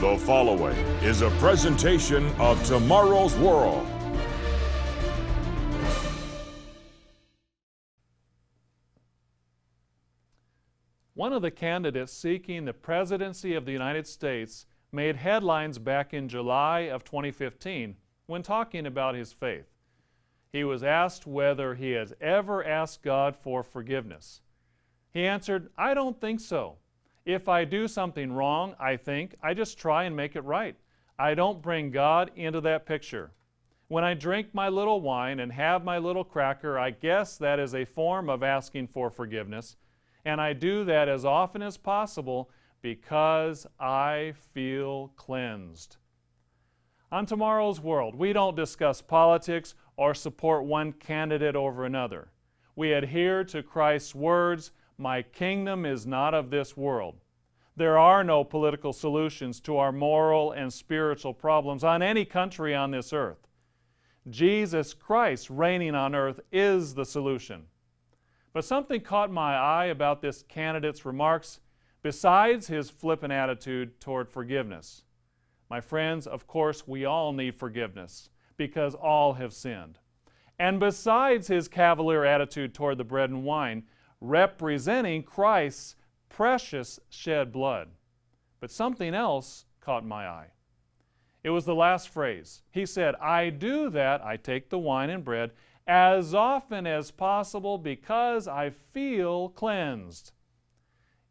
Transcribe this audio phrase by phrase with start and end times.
[0.00, 3.86] The following is a presentation of Tomorrow's World.
[11.12, 16.30] One of the candidates seeking the presidency of the United States made headlines back in
[16.30, 17.94] July of 2015
[18.24, 19.66] when talking about his faith.
[20.50, 24.40] He was asked whether he has ever asked God for forgiveness.
[25.12, 26.78] He answered, I don't think so.
[27.24, 30.76] If I do something wrong, I think, I just try and make it right.
[31.18, 33.32] I don't bring God into that picture.
[33.88, 37.74] When I drink my little wine and have my little cracker, I guess that is
[37.74, 39.76] a form of asking for forgiveness.
[40.24, 42.50] And I do that as often as possible
[42.82, 45.96] because I feel cleansed.
[47.12, 52.28] On tomorrow's world, we don't discuss politics or support one candidate over another.
[52.76, 57.14] We adhere to Christ's words My kingdom is not of this world.
[57.74, 62.90] There are no political solutions to our moral and spiritual problems on any country on
[62.90, 63.48] this earth.
[64.28, 67.62] Jesus Christ reigning on earth is the solution.
[68.52, 71.60] But something caught my eye about this candidate's remarks
[72.02, 75.04] besides his flippant attitude toward forgiveness.
[75.70, 79.98] My friends, of course, we all need forgiveness because all have sinned.
[80.58, 83.84] And besides his cavalier attitude toward the bread and wine,
[84.20, 85.96] representing Christ's
[86.28, 87.88] precious shed blood.
[88.60, 90.48] But something else caught my eye.
[91.42, 92.62] It was the last phrase.
[92.70, 95.52] He said, I do that, I take the wine and bread,
[95.86, 100.32] as often as possible because I feel cleansed.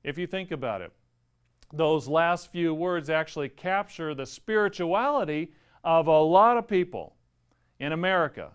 [0.03, 0.91] If you think about it,
[1.71, 5.53] those last few words actually capture the spirituality
[5.83, 7.15] of a lot of people
[7.79, 8.51] in America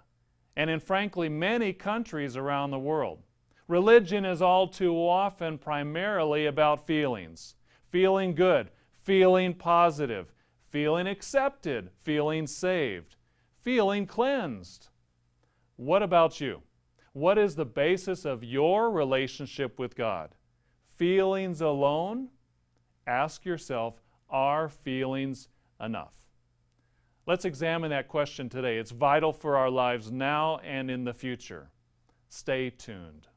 [0.56, 3.20] and in, frankly, many countries around the world.
[3.66, 7.54] Religion is all too often primarily about feelings
[7.90, 10.34] feeling good, feeling positive,
[10.68, 13.14] feeling accepted, feeling saved,
[13.60, 14.88] feeling cleansed.
[15.76, 16.60] What about you?
[17.12, 20.34] What is the basis of your relationship with God?
[20.97, 22.30] Feelings alone?
[23.06, 25.48] Ask yourself, are feelings
[25.80, 26.16] enough?
[27.26, 28.78] Let's examine that question today.
[28.78, 31.70] It's vital for our lives now and in the future.
[32.28, 33.28] Stay tuned.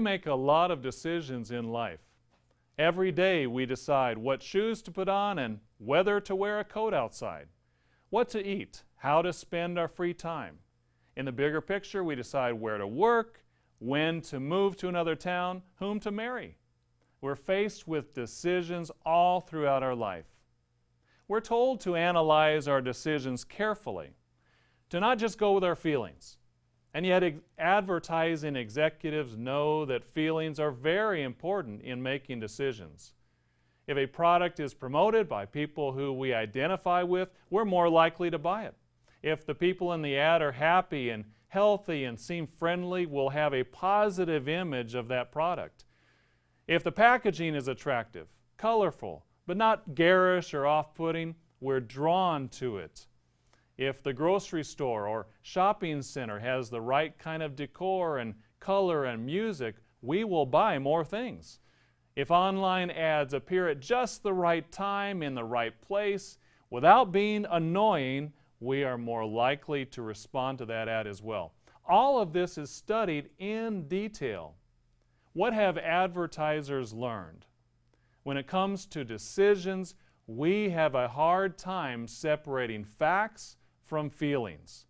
[0.00, 2.00] We make a lot of decisions in life.
[2.78, 6.94] Every day we decide what shoes to put on and whether to wear a coat
[6.94, 7.48] outside,
[8.08, 10.60] what to eat, how to spend our free time.
[11.18, 13.44] In the bigger picture, we decide where to work,
[13.78, 16.56] when to move to another town, whom to marry.
[17.20, 20.30] We're faced with decisions all throughout our life.
[21.28, 24.12] We're told to analyze our decisions carefully,
[24.88, 26.38] to not just go with our feelings,
[26.92, 27.22] and yet,
[27.58, 33.12] advertising executives know that feelings are very important in making decisions.
[33.86, 38.38] If a product is promoted by people who we identify with, we're more likely to
[38.38, 38.74] buy it.
[39.22, 43.52] If the people in the ad are happy and healthy and seem friendly, we'll have
[43.52, 45.84] a positive image of that product.
[46.66, 52.78] If the packaging is attractive, colorful, but not garish or off putting, we're drawn to
[52.78, 53.06] it.
[53.80, 59.06] If the grocery store or shopping center has the right kind of decor and color
[59.06, 61.60] and music, we will buy more things.
[62.14, 66.36] If online ads appear at just the right time in the right place,
[66.68, 71.54] without being annoying, we are more likely to respond to that ad as well.
[71.88, 74.56] All of this is studied in detail.
[75.32, 77.46] What have advertisers learned?
[78.24, 79.94] When it comes to decisions,
[80.26, 83.56] we have a hard time separating facts
[83.90, 84.86] from feelings.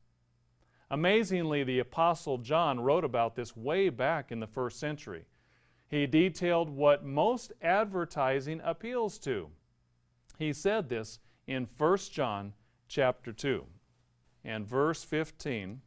[0.90, 5.24] Amazingly, the Apostle John wrote about this way back in the first century.
[5.88, 9.48] He detailed what most advertising appeals to.
[10.38, 12.52] He said this in 1 John
[12.88, 13.64] chapter 2
[14.44, 15.80] and verse 15.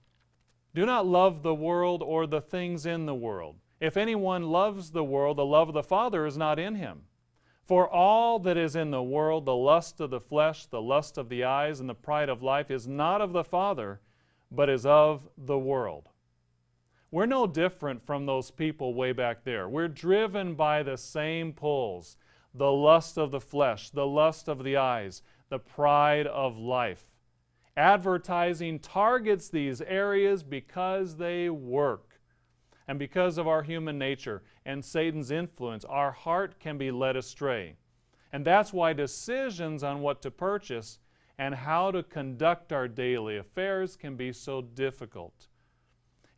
[0.73, 3.57] Do not love the world or the things in the world.
[3.79, 7.03] If anyone loves the world, the love of the Father is not in him.
[7.65, 11.29] For all that is in the world, the lust of the flesh, the lust of
[11.29, 14.01] the eyes, and the pride of life, is not of the Father,
[14.51, 16.09] but is of the world.
[17.09, 19.69] We're no different from those people way back there.
[19.69, 22.17] We're driven by the same pulls
[22.55, 27.03] the lust of the flesh, the lust of the eyes, the pride of life.
[27.75, 32.12] Advertising targets these areas because they work.
[32.87, 37.75] And because of our human nature and Satan's influence, our heart can be led astray.
[38.31, 40.99] And that's why decisions on what to purchase
[41.37, 45.47] and how to conduct our daily affairs can be so difficult.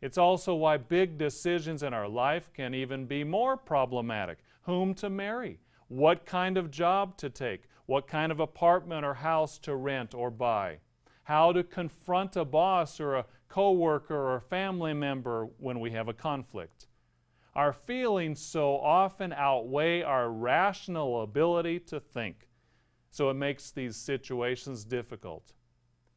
[0.00, 4.38] It's also why big decisions in our life can even be more problematic.
[4.62, 5.58] Whom to marry,
[5.88, 10.30] what kind of job to take, what kind of apartment or house to rent or
[10.30, 10.78] buy,
[11.22, 16.14] how to confront a boss or a coworker or family member when we have a
[16.14, 16.86] conflict.
[17.54, 22.48] Our feelings so often outweigh our rational ability to think,
[23.10, 25.52] so it makes these situations difficult.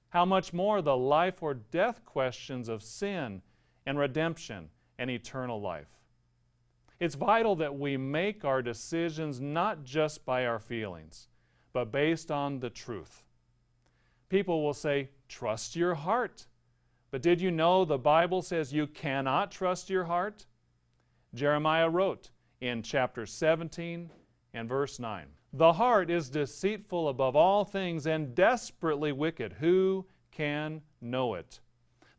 [0.09, 3.41] How much more the life or death questions of sin
[3.85, 5.97] and redemption and eternal life.
[6.99, 11.29] It's vital that we make our decisions not just by our feelings,
[11.71, 13.23] but based on the truth.
[14.27, 16.45] People will say, Trust your heart.
[17.11, 20.45] But did you know the Bible says you cannot trust your heart?
[21.33, 22.29] Jeremiah wrote
[22.61, 24.11] in chapter 17
[24.53, 29.53] and verse 9 The heart is deceitful above all things and desperately wicked.
[29.53, 31.59] Who can know it?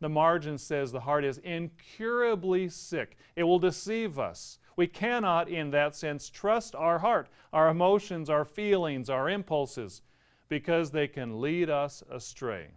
[0.01, 3.17] The margin says the heart is incurably sick.
[3.37, 4.59] It will deceive us.
[4.77, 10.03] We cannot, in that sense, trust our heart, our emotions, our feelings, our impulses,
[10.49, 12.71] because they can lead us astray.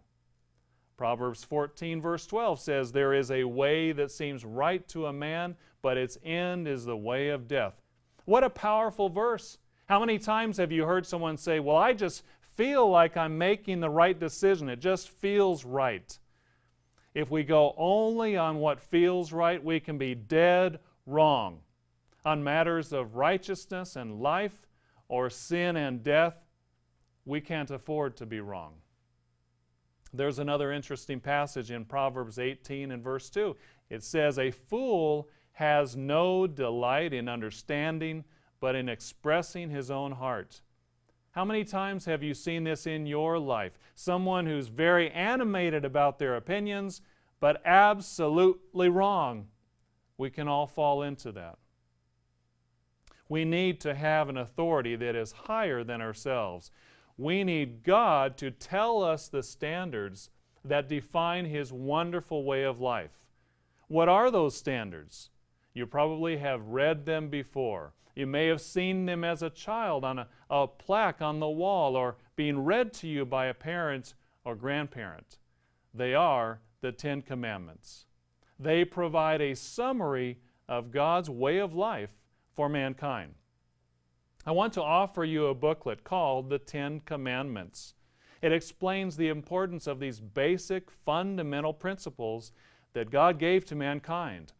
[1.04, 5.54] Proverbs 14, verse 12 says, There is a way that seems right to a man,
[5.82, 7.74] but its end is the way of death.
[8.24, 9.58] What a powerful verse.
[9.88, 13.82] How many times have you heard someone say, Well, I just feel like I'm making
[13.82, 14.70] the right decision.
[14.70, 16.18] It just feels right.
[17.14, 21.60] If we go only on what feels right, we can be dead wrong.
[22.24, 24.68] On matters of righteousness and life,
[25.10, 26.38] or sin and death,
[27.26, 28.76] we can't afford to be wrong.
[30.14, 33.56] There's another interesting passage in Proverbs 18 and verse 2.
[33.90, 38.24] It says, A fool has no delight in understanding,
[38.60, 40.62] but in expressing his own heart.
[41.32, 43.80] How many times have you seen this in your life?
[43.96, 47.02] Someone who's very animated about their opinions,
[47.40, 49.48] but absolutely wrong.
[50.18, 51.58] We can all fall into that.
[53.30, 56.70] We need to have an authority that is higher than ourselves.
[57.18, 60.30] We need God to tell us the standards
[60.66, 63.12] that define His wonderful way of life.
[63.88, 65.30] What are those standards?
[65.74, 67.94] You probably have read them before.
[68.16, 71.96] You may have seen them as a child on a, a plaque on the wall
[71.96, 74.14] or being read to you by a parent
[74.46, 75.40] or grandparent.
[75.94, 78.06] They are the Ten Commandments.
[78.60, 82.12] They provide a summary of God's way of life
[82.56, 83.34] for mankind.
[84.46, 87.94] I want to offer you a booklet called The Ten Commandments.
[88.42, 92.52] It explains the importance of these basic fundamental principles
[92.92, 94.52] that God gave to mankind.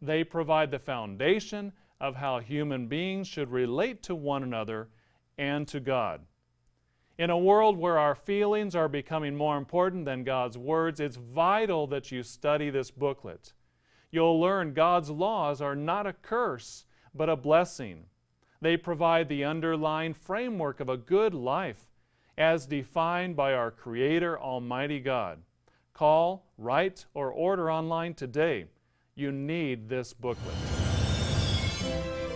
[0.00, 4.90] They provide the foundation of how human beings should relate to one another
[5.36, 6.20] and to God.
[7.18, 11.88] In a world where our feelings are becoming more important than God's words, it's vital
[11.88, 13.52] that you study this booklet.
[14.12, 18.06] You'll learn God's laws are not a curse, but a blessing.
[18.62, 21.90] They provide the underlying framework of a good life
[22.38, 25.40] as defined by our Creator, Almighty God.
[25.92, 28.66] Call, write, or order online today.
[29.16, 30.54] You need this booklet.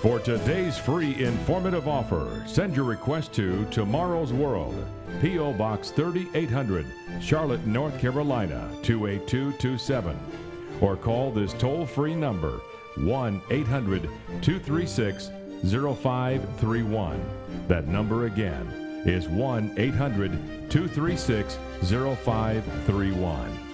[0.02, 4.84] For today's free informative offer, send your request to Tomorrow's World,
[5.22, 5.52] P.O.
[5.52, 6.86] Box 3800,
[7.20, 10.18] Charlotte, North Carolina 28227.
[10.80, 12.60] Or call this toll free number
[12.96, 14.02] 1 800
[14.42, 15.30] 236
[15.64, 17.24] 0531.
[17.68, 20.32] That number again is 1 800
[20.70, 23.66] 236 0531.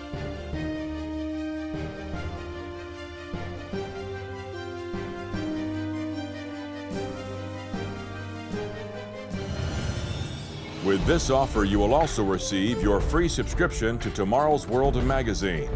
[10.84, 15.70] With this offer, you will also receive your free subscription to Tomorrow's World magazine,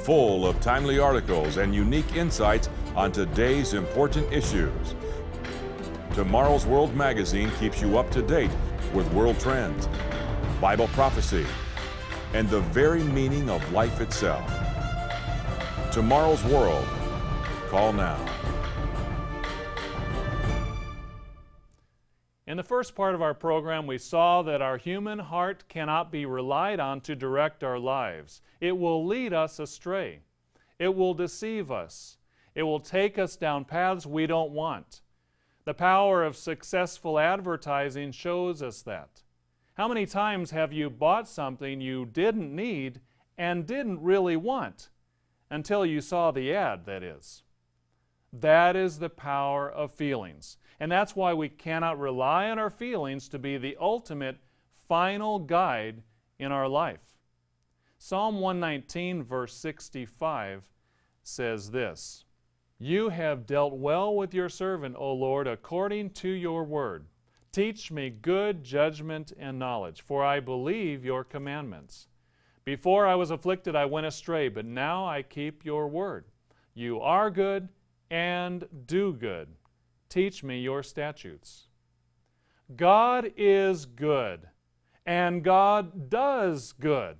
[0.00, 4.96] full of timely articles and unique insights on today's important issues.
[6.16, 8.50] Tomorrow's World magazine keeps you up to date
[8.94, 9.86] with world trends,
[10.62, 11.44] Bible prophecy,
[12.32, 14.42] and the very meaning of life itself.
[15.92, 16.86] Tomorrow's World.
[17.68, 18.18] Call now.
[22.46, 26.24] In the first part of our program, we saw that our human heart cannot be
[26.24, 28.40] relied on to direct our lives.
[28.58, 30.20] It will lead us astray.
[30.78, 32.16] It will deceive us.
[32.54, 35.02] It will take us down paths we don't want.
[35.66, 39.24] The power of successful advertising shows us that.
[39.74, 43.00] How many times have you bought something you didn't need
[43.36, 44.90] and didn't really want
[45.50, 47.42] until you saw the ad, that is?
[48.32, 50.56] That is the power of feelings.
[50.78, 54.38] And that's why we cannot rely on our feelings to be the ultimate
[54.86, 56.04] final guide
[56.38, 57.18] in our life.
[57.98, 60.62] Psalm 119, verse 65
[61.24, 62.25] says this
[62.78, 67.06] You have dealt well with your servant, O Lord, according to your word.
[67.50, 72.08] Teach me good judgment and knowledge, for I believe your commandments.
[72.66, 76.26] Before I was afflicted, I went astray, but now I keep your word.
[76.74, 77.70] You are good
[78.10, 79.48] and do good.
[80.10, 81.68] Teach me your statutes.
[82.76, 84.40] God is good,
[85.06, 87.16] and God does good.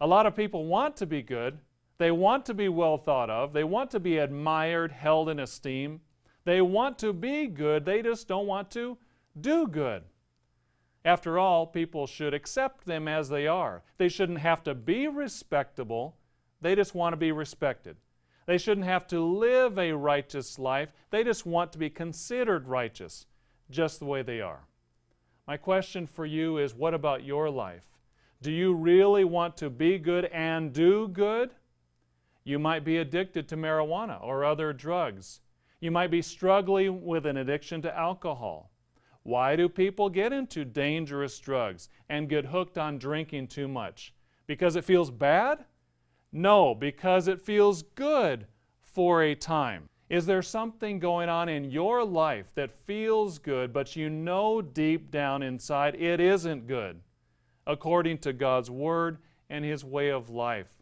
[0.00, 1.58] A lot of people want to be good.
[2.00, 3.52] They want to be well thought of.
[3.52, 6.00] They want to be admired, held in esteem.
[6.46, 7.84] They want to be good.
[7.84, 8.96] They just don't want to
[9.38, 10.04] do good.
[11.04, 13.82] After all, people should accept them as they are.
[13.98, 16.16] They shouldn't have to be respectable.
[16.62, 17.98] They just want to be respected.
[18.46, 20.94] They shouldn't have to live a righteous life.
[21.10, 23.26] They just want to be considered righteous,
[23.70, 24.66] just the way they are.
[25.46, 27.84] My question for you is what about your life?
[28.40, 31.50] Do you really want to be good and do good?
[32.50, 35.40] You might be addicted to marijuana or other drugs.
[35.78, 38.72] You might be struggling with an addiction to alcohol.
[39.22, 44.12] Why do people get into dangerous drugs and get hooked on drinking too much?
[44.48, 45.64] Because it feels bad?
[46.32, 48.48] No, because it feels good
[48.82, 49.88] for a time.
[50.08, 55.12] Is there something going on in your life that feels good, but you know deep
[55.12, 57.00] down inside it isn't good?
[57.70, 60.79] according to God's Word and His way of life.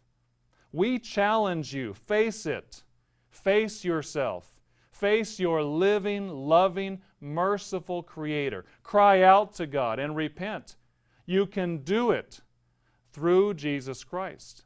[0.73, 2.83] We challenge you, face it.
[3.31, 4.61] Face yourself.
[4.93, 8.65] Face your living, loving, merciful Creator.
[8.83, 10.77] Cry out to God and repent.
[11.25, 12.41] You can do it
[13.13, 14.65] through Jesus Christ.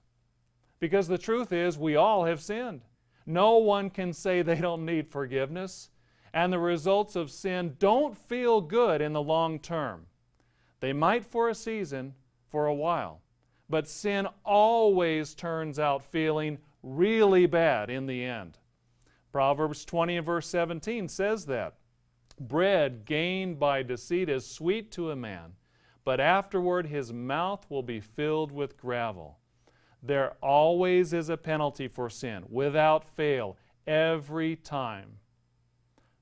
[0.80, 2.82] Because the truth is, we all have sinned.
[3.26, 5.90] No one can say they don't need forgiveness.
[6.34, 10.06] And the results of sin don't feel good in the long term.
[10.80, 12.14] They might for a season,
[12.50, 13.21] for a while.
[13.72, 18.58] But sin always turns out feeling really bad in the end.
[19.32, 21.76] Proverbs 20 and verse 17 says that.
[22.38, 25.54] Bread gained by deceit is sweet to a man,
[26.04, 29.38] but afterward his mouth will be filled with gravel.
[30.02, 35.16] There always is a penalty for sin, without fail, every time.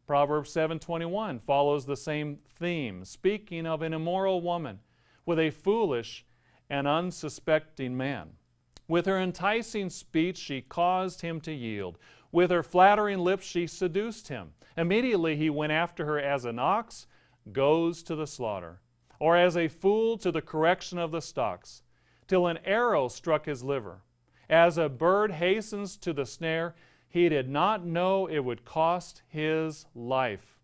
[0.06, 4.78] Proverbs 7:21 follows the same theme, speaking of an immoral woman
[5.26, 6.24] with a foolish
[6.70, 8.30] and unsuspecting man.
[8.88, 11.98] With her enticing speech, she caused him to yield.
[12.32, 14.52] With her flattering lips, she seduced him.
[14.76, 17.06] Immediately he went after her as an ox
[17.52, 18.80] goes to the slaughter,
[19.18, 21.82] or as a fool to the correction of the stocks,
[22.26, 24.02] till an arrow struck his liver.
[24.48, 26.74] As a bird hastens to the snare,
[27.08, 30.58] he did not know it would cost his life.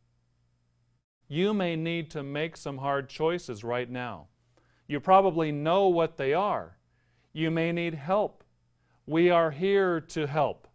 [1.28, 4.28] You may need to make some hard choices right now.
[4.88, 6.76] You probably know what they are.
[7.32, 8.44] You may need help.
[9.06, 10.68] We are here to help.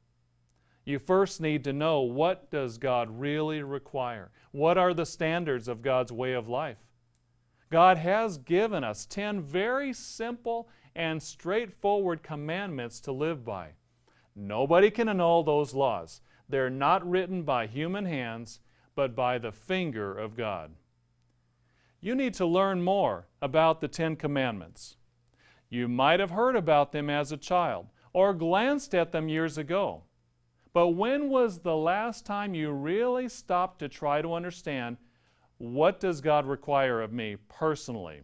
[0.85, 4.31] You first need to know what does God really require?
[4.51, 6.77] What are the standards of God's way of life?
[7.69, 13.69] God has given us 10 very simple and straightforward commandments to live by.
[14.35, 16.21] Nobody can annul those laws.
[16.49, 18.59] They're not written by human hands,
[18.95, 20.71] but by the finger of God.
[22.03, 24.97] You need to learn more about the Ten Commandments.
[25.69, 30.03] You might have heard about them as a child or glanced at them years ago.
[30.73, 34.97] But when was the last time you really stopped to try to understand
[35.59, 38.21] what does God require of me personally?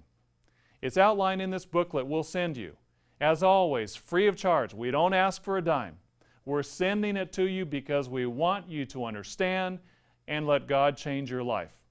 [0.82, 2.76] It's outlined in this booklet we'll send you.
[3.22, 4.74] As always, free of charge.
[4.74, 5.98] We don't ask for a dime.
[6.46, 9.80] We're sending it to you because we want you to understand
[10.28, 11.87] and let God change your life.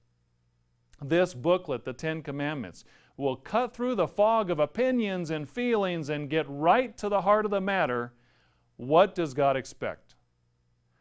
[1.01, 2.83] This booklet, The Ten Commandments,
[3.17, 7.45] will cut through the fog of opinions and feelings and get right to the heart
[7.45, 8.13] of the matter.
[8.77, 10.15] What does God expect?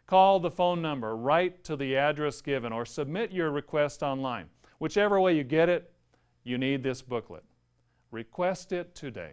[0.07, 4.47] Call the phone number, write to the address given, or submit your request online.
[4.79, 5.91] Whichever way you get it,
[6.45, 7.43] you need this booklet.
[8.11, 9.33] Request it today.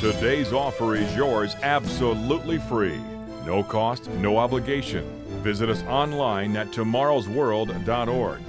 [0.00, 2.98] Today's offer is yours absolutely free.
[3.46, 5.04] No cost, no obligation.
[5.42, 8.40] Visit us online at tomorrowsworld.org.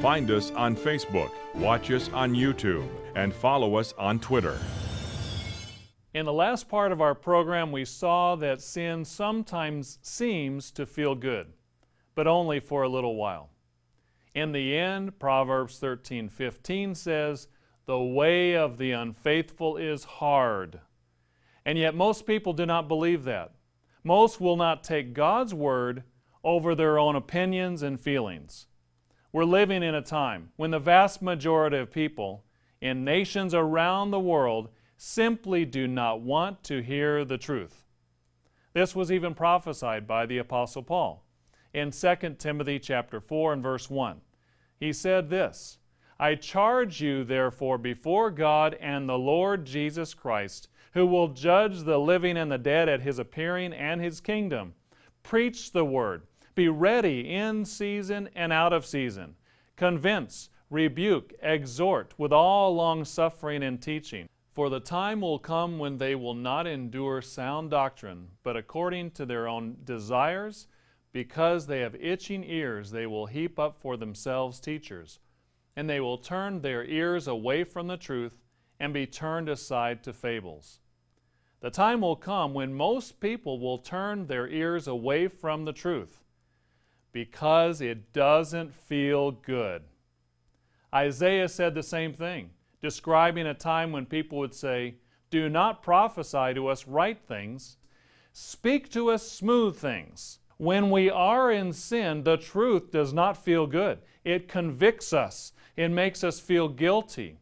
[0.00, 4.56] Find us on Facebook, watch us on YouTube, and follow us on Twitter.
[6.14, 11.16] In the last part of our program, we saw that sin sometimes seems to feel
[11.16, 11.48] good,
[12.14, 13.50] but only for a little while.
[14.36, 17.48] In the end, Proverbs 13:15 says,
[17.86, 20.80] "The way of the unfaithful is hard."
[21.64, 23.52] And yet most people do not believe that.
[24.04, 26.04] Most will not take God's word
[26.44, 28.68] over their own opinions and feelings.
[29.32, 32.44] We're living in a time when the vast majority of people
[32.80, 37.84] in nations around the world simply do not want to hear the truth.
[38.72, 41.24] This was even prophesied by the apostle Paul
[41.74, 44.20] in 2 Timothy chapter 4 and verse 1.
[44.80, 45.78] He said this,
[46.18, 51.98] I charge you therefore before God and the Lord Jesus Christ, who will judge the
[51.98, 54.74] living and the dead at his appearing and his kingdom.
[55.22, 56.22] Preach the word.
[56.58, 59.36] Be ready in season and out of season.
[59.76, 64.28] Convince, rebuke, exhort with all long suffering and teaching.
[64.54, 69.24] For the time will come when they will not endure sound doctrine, but according to
[69.24, 70.66] their own desires,
[71.12, 75.20] because they have itching ears, they will heap up for themselves teachers,
[75.76, 78.42] and they will turn their ears away from the truth
[78.80, 80.80] and be turned aside to fables.
[81.60, 86.24] The time will come when most people will turn their ears away from the truth
[87.12, 89.82] because it doesn't feel good.
[90.94, 92.50] Isaiah said the same thing
[92.80, 94.94] describing a time when people would say,
[95.30, 97.76] Do not prophesy to us right things,
[98.32, 100.38] speak to us smooth things.
[100.56, 103.98] When we are in sin, the truth does not feel good.
[104.24, 107.38] It convicts us, it makes us feel guilty.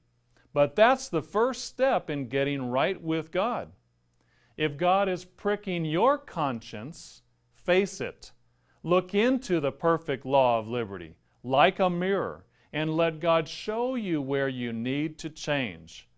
[0.52, 3.72] But that's the first step in getting right with God.
[4.56, 8.32] If God is pricking your conscience, face it.
[8.82, 14.20] Look into the perfect law of liberty like a mirror and let God show you
[14.20, 16.08] where you need to change,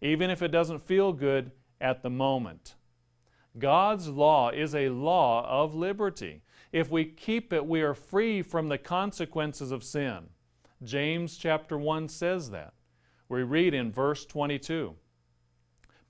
[0.00, 2.74] even if it doesn't feel good at the moment.
[3.58, 6.42] God's law is a law of liberty.
[6.72, 10.24] If we keep it, we are free from the consequences of sin.
[10.82, 12.72] James chapter 1 says that.
[13.28, 14.94] We read in verse 22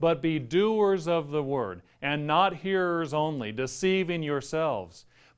[0.00, 5.05] But be doers of the word, and not hearers only, deceiving yourselves.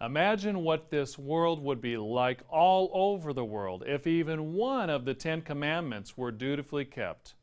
[0.00, 5.04] Imagine what this world would be like all over the world if even one of
[5.04, 7.34] the Ten Commandments were dutifully kept.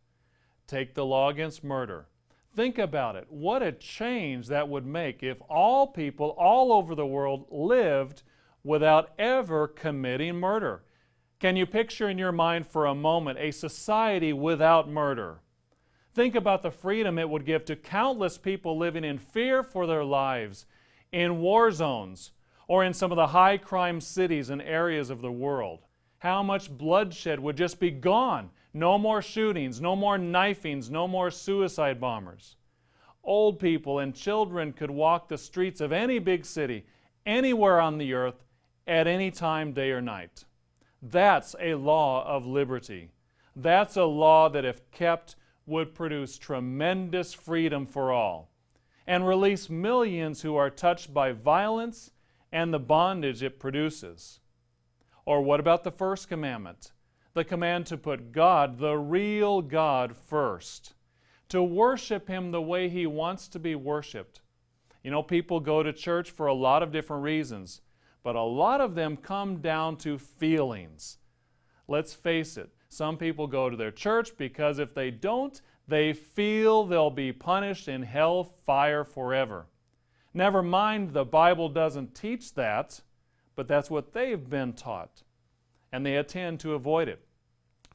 [0.67, 2.07] Take the law against murder.
[2.53, 3.25] Think about it.
[3.29, 8.23] What a change that would make if all people all over the world lived
[8.63, 10.83] without ever committing murder.
[11.39, 15.39] Can you picture in your mind for a moment a society without murder?
[16.13, 20.03] Think about the freedom it would give to countless people living in fear for their
[20.03, 20.65] lives,
[21.11, 22.31] in war zones,
[22.71, 25.79] or in some of the high crime cities and areas of the world.
[26.19, 31.29] How much bloodshed would just be gone no more shootings, no more knifings, no more
[31.29, 32.55] suicide bombers.
[33.25, 36.86] Old people and children could walk the streets of any big city,
[37.25, 38.45] anywhere on the earth,
[38.88, 40.45] at any time, day or night.
[41.01, 43.10] That's a law of liberty.
[43.53, 48.49] That's a law that, if kept, would produce tremendous freedom for all
[49.05, 52.12] and release millions who are touched by violence
[52.51, 54.39] and the bondage it produces.
[55.25, 56.91] Or what about the first commandment?
[57.33, 60.93] the command to put God, the real God, first,
[61.49, 64.41] to worship Him the way He wants to be worshiped.
[65.03, 67.81] You know, people go to church for a lot of different reasons,
[68.23, 71.17] but a lot of them come down to feelings.
[71.87, 76.85] Let's face it, some people go to their church because if they don't, they feel
[76.85, 79.67] they'll be punished in hell fire forever.
[80.34, 83.02] Never mind, the Bible doesn't teach that,
[83.56, 85.24] but that's what they've been taught
[85.91, 87.22] and they attend to avoid it.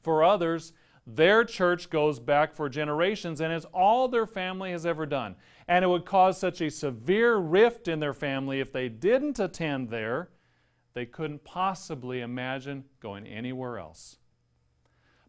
[0.01, 0.73] For others,
[1.05, 5.35] their church goes back for generations and is all their family has ever done.
[5.67, 9.89] And it would cause such a severe rift in their family if they didn't attend
[9.89, 10.29] there,
[10.93, 14.17] they couldn't possibly imagine going anywhere else.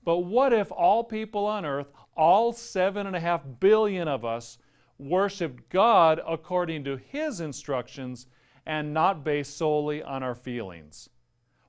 [0.04, 4.58] But what if all people on earth, all seven and a half billion of us,
[4.98, 8.26] worshiped God according to His instructions
[8.66, 11.08] and not based solely on our feelings?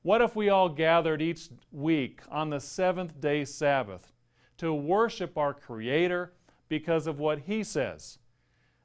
[0.02, 4.12] What if we all gathered each week on the seventh day Sabbath
[4.58, 6.34] to worship our Creator
[6.68, 8.20] because of what He says?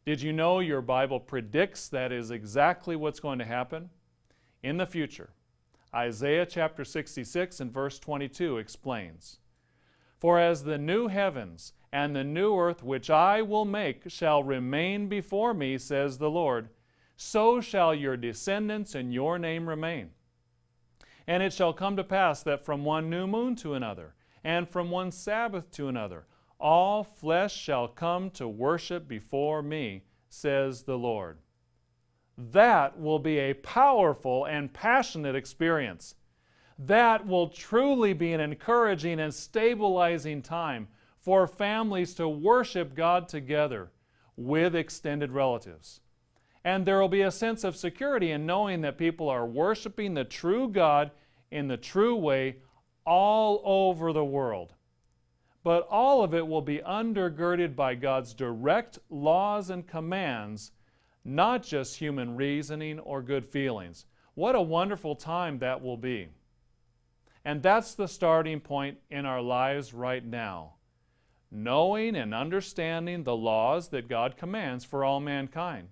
[0.04, 3.90] Did you know your Bible predicts that is exactly what's going to happen?
[4.64, 5.30] in the future.
[5.94, 9.38] Isaiah chapter 66 and verse 22 explains
[10.18, 15.08] For as the new heavens and the new earth which I will make shall remain
[15.08, 16.70] before me, says the Lord,
[17.16, 20.10] so shall your descendants and your name remain.
[21.28, 24.90] And it shall come to pass that from one new moon to another, and from
[24.90, 26.26] one Sabbath to another,
[26.58, 31.38] all flesh shall come to worship before me, says the Lord.
[32.36, 36.16] That will be a powerful and passionate experience.
[36.76, 40.88] That will truly be an encouraging and stabilizing time
[41.24, 43.90] for families to worship God together
[44.36, 46.00] with extended relatives.
[46.64, 50.24] And there will be a sense of security in knowing that people are worshiping the
[50.24, 51.10] true God
[51.50, 52.56] in the true way
[53.06, 54.74] all over the world.
[55.62, 60.72] But all of it will be undergirded by God's direct laws and commands,
[61.24, 64.04] not just human reasoning or good feelings.
[64.34, 66.28] What a wonderful time that will be.
[67.46, 70.73] And that's the starting point in our lives right now.
[71.56, 75.86] Knowing and understanding the laws that God commands for all mankind.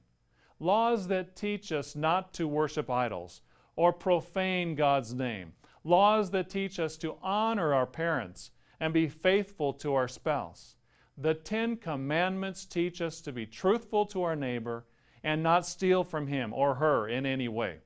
[0.58, 3.42] Laws that teach us not to worship idols
[3.76, 5.52] or profane God's name.
[5.84, 10.74] Laws that teach us to honor our parents and be faithful to our spouse.
[11.16, 14.86] The Ten Commandments teach us to be truthful to our neighbor
[15.22, 17.78] and not steal from him or her in any way.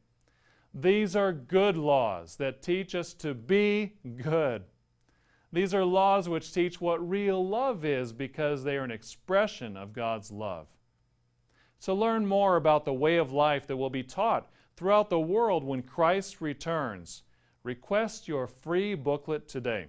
[0.73, 4.65] These are good laws that teach us to be good.
[5.57, 9.95] These are laws which teach what real love is because they are an expression of
[9.95, 10.67] God's love.
[11.81, 15.65] To learn more about the way of life that will be taught throughout the world
[15.65, 17.23] when Christ returns,
[17.63, 19.87] request your free booklet today.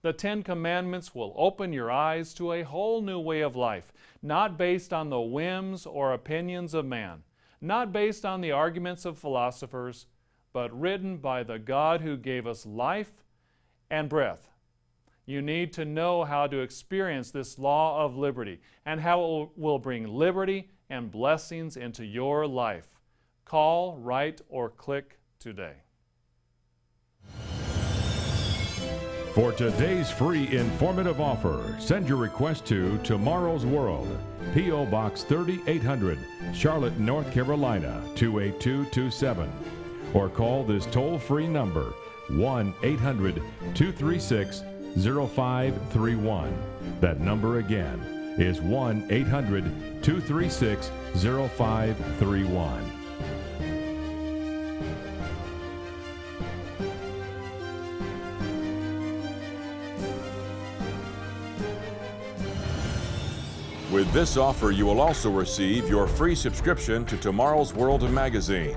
[0.00, 4.56] The Ten Commandments will open your eyes to a whole new way of life, not
[4.56, 7.22] based on the whims or opinions of man,
[7.60, 10.06] not based on the arguments of philosophers,
[10.54, 13.12] but written by the God who gave us life
[13.90, 14.48] and breath.
[15.26, 19.78] You need to know how to experience this law of liberty and how it will
[19.78, 22.86] bring liberty and blessings into your life.
[23.44, 25.74] Call, write, or click today.
[29.34, 34.08] For today's free informative offer, send your request to Tomorrow's World,
[34.52, 34.86] P.O.
[34.86, 36.18] Box 3800,
[36.52, 39.52] Charlotte, North Carolina 28227.
[40.14, 41.92] Or call this toll free number
[42.30, 43.34] 1 800
[43.74, 44.62] 236
[44.96, 46.58] 0531.
[47.00, 48.00] That number again
[48.38, 49.64] is 1 800
[50.02, 52.92] 236 0531.
[63.90, 68.76] With this offer, you will also receive your free subscription to Tomorrow's World magazine,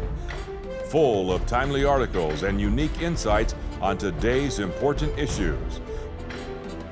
[0.91, 5.79] full of timely articles and unique insights on today's important issues.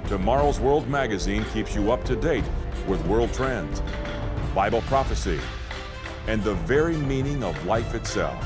[0.07, 2.45] Tomorrow's World magazine keeps you up to date
[2.87, 3.81] with world trends,
[4.55, 5.37] Bible prophecy,
[6.27, 8.41] and the very meaning of life itself.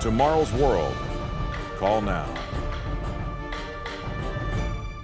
[0.00, 0.94] Tomorrow's World.
[1.78, 2.32] Call now.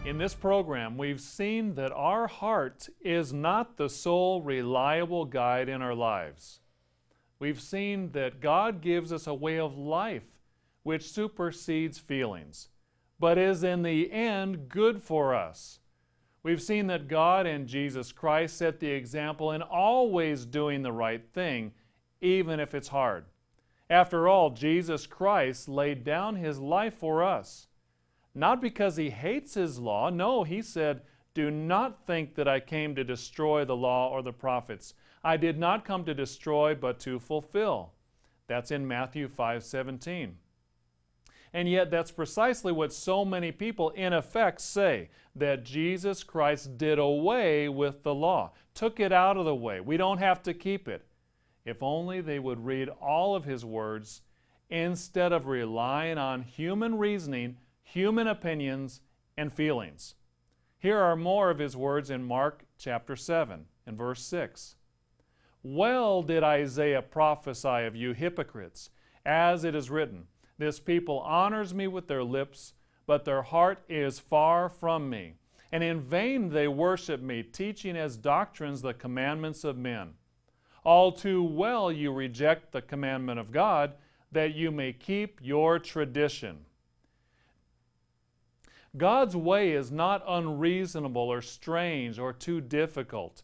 [0.05, 5.83] In this program, we've seen that our heart is not the sole reliable guide in
[5.83, 6.61] our lives.
[7.41, 10.39] We've seen that God gives us a way of life
[10.83, 12.69] which supersedes feelings,
[13.19, 15.81] but is in the end good for us.
[16.43, 21.23] We've seen that God and Jesus Christ set the example in always doing the right
[21.33, 21.73] thing,
[22.21, 23.25] even if it's hard.
[23.89, 27.67] After all, Jesus Christ laid down his life for us.
[28.35, 30.11] Not because he hates his law.
[30.11, 31.03] No, he said,
[31.35, 34.95] Do not think that I came to destroy the law or the prophets.
[35.23, 37.93] I did not come to destroy, but to fulfill.
[38.47, 40.37] That's in Matthew 5 17.
[41.53, 46.99] And yet, that's precisely what so many people, in effect, say that Jesus Christ did
[46.99, 49.81] away with the law, took it out of the way.
[49.81, 51.05] We don't have to keep it.
[51.65, 54.23] If only they would read all of His words
[54.69, 57.57] instead of relying on human reasoning
[57.91, 59.01] human opinions,
[59.37, 60.15] and feelings.
[60.79, 64.77] Here are more of his words in Mark chapter 7 and verse 6.
[65.63, 68.91] Well did Isaiah prophesy of you hypocrites,
[69.27, 72.73] as it is written, This people honors me with their lips,
[73.07, 75.35] but their heart is far from me.
[75.71, 80.15] And in vain they worship me, teaching as doctrines the commandments of men.
[80.83, 83.95] All too well you reject the commandment of God,
[84.33, 86.65] that you may keep your tradition.
[88.97, 93.43] God's way is not unreasonable or strange or too difficult.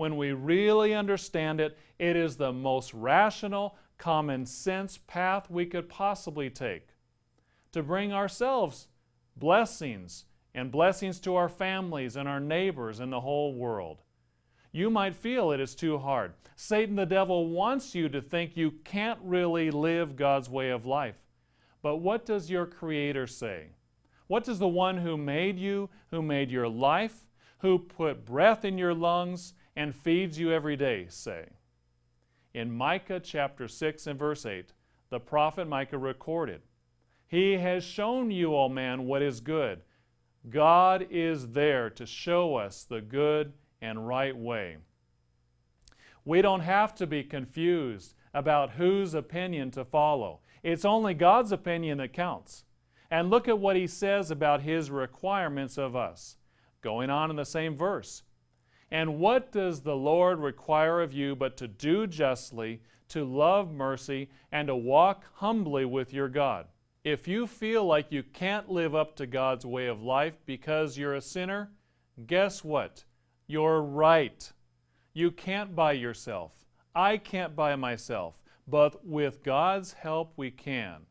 [0.00, 5.90] When we really understand it, it is the most rational, common sense path we could
[5.90, 6.88] possibly take
[7.72, 8.88] to bring ourselves
[9.36, 13.98] blessings and blessings to our families and our neighbors and the whole world.
[14.72, 16.32] You might feel it is too hard.
[16.56, 21.18] Satan the devil wants you to think you can't really live God's way of life.
[21.82, 23.66] But what does your Creator say?
[24.28, 27.26] What does the one who made you, who made your life,
[27.58, 31.48] who put breath in your lungs and feeds you every day say?
[32.54, 34.72] In Micah chapter 6 and verse 8,
[35.10, 36.62] the prophet Micah recorded,
[37.28, 39.82] He has shown you, O man, what is good.
[40.48, 44.78] God is there to show us the good and right way.
[46.24, 50.40] We don't have to be confused about whose opinion to follow.
[50.62, 52.64] It's only God's opinion that counts.
[53.10, 56.36] And look at what he says about his requirements of us.
[56.80, 58.22] Going on in the same verse.
[58.90, 64.28] And what does the Lord require of you but to do justly, to love mercy,
[64.50, 66.66] and to walk humbly with your God?
[67.04, 71.14] If you feel like you can't live up to God's way of life because you're
[71.14, 71.70] a sinner,
[72.26, 73.04] guess what?
[73.46, 74.52] You're right.
[75.14, 76.52] You can't by yourself.
[76.94, 78.42] I can't by myself.
[78.66, 81.06] But with God's help, we can.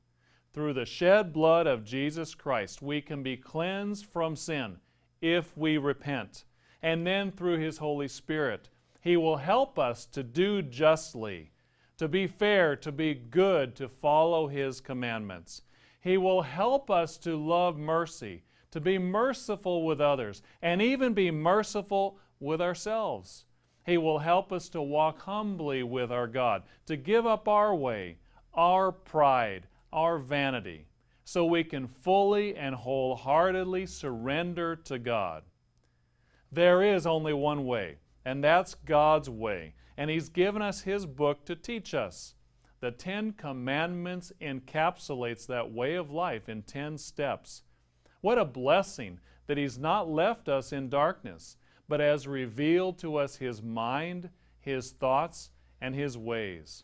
[0.53, 4.77] Through the shed blood of Jesus Christ, we can be cleansed from sin
[5.21, 6.45] if we repent.
[6.81, 8.69] And then through His Holy Spirit,
[9.01, 11.51] He will help us to do justly,
[11.97, 15.63] to be fair, to be good, to follow His commandments.
[16.01, 21.31] He will help us to love mercy, to be merciful with others, and even be
[21.31, 23.45] merciful with ourselves.
[23.85, 28.17] He will help us to walk humbly with our God, to give up our way,
[28.53, 30.85] our pride, our vanity,
[31.23, 35.43] so we can fully and wholeheartedly surrender to God.
[36.51, 41.45] There is only one way, and that's God's way, and He's given us His book
[41.45, 42.33] to teach us.
[42.79, 47.63] The Ten Commandments encapsulates that way of life in ten steps.
[48.21, 51.57] What a blessing that He's not left us in darkness,
[51.87, 56.83] but has revealed to us His mind, His thoughts, and His ways.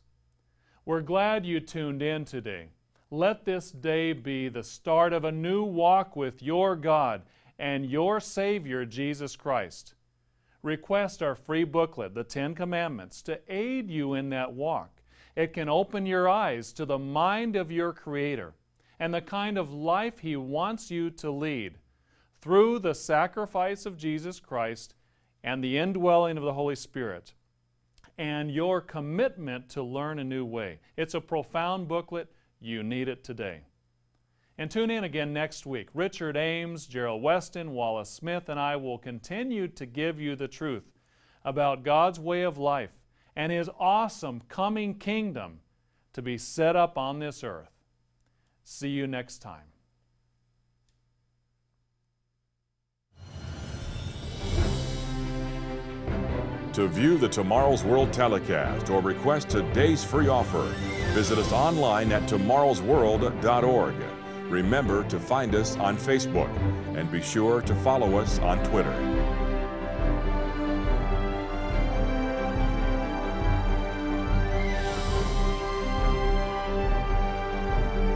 [0.85, 2.69] We're glad you tuned in today.
[3.09, 7.23] Let this day be the start of a new walk with your God
[7.57, 9.93] and your Savior, Jesus Christ.
[10.61, 15.01] Request our free booklet, The Ten Commandments, to aid you in that walk.
[15.35, 18.53] It can open your eyes to the mind of your Creator
[18.99, 21.77] and the kind of life He wants you to lead
[22.41, 24.95] through the sacrifice of Jesus Christ
[25.43, 27.33] and the indwelling of the Holy Spirit
[28.17, 30.79] and your commitment to learn a new way.
[30.97, 32.31] It's a profound booklet.
[32.59, 33.61] You need it today.
[34.57, 35.89] And tune in again next week.
[35.93, 40.91] Richard Ames, Gerald Weston, Wallace Smith, and I will continue to give you the truth
[41.43, 42.91] about God's way of life
[43.35, 45.59] and His awesome coming kingdom
[46.13, 47.71] to be set up on this earth.
[48.63, 49.65] See you next time.
[56.71, 60.63] To view the Tomorrow's World telecast or request today's free offer,
[61.13, 64.14] visit us online at tomorrowsworld.org.
[64.49, 66.49] Remember to find us on Facebook
[66.95, 68.93] and be sure to follow us on Twitter.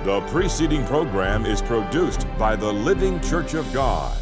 [0.05, 4.17] The preceding program is produced by the Living Church of God.